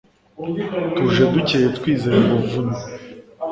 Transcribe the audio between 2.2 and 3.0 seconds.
ubuvunyi